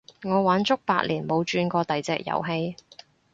[0.23, 2.75] 我玩足八年冇轉過第隻遊戲